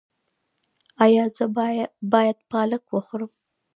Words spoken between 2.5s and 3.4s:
پالک وخورم؟